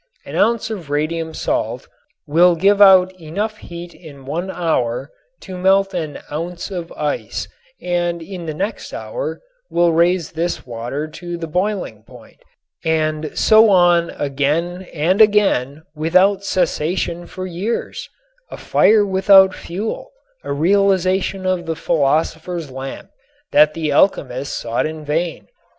[0.25, 1.87] An ounce of radium salt
[2.25, 7.47] will give out enough heat in one hour to melt an ounce of ice
[7.79, 12.39] and in the next hour will raise this water to the boiling point,
[12.83, 18.09] and so on again and again without cessation for years,
[18.49, 20.09] a fire without fuel,
[20.43, 23.11] a realization of the philosopher's lamp
[23.51, 25.45] that the alchemists sought in vain.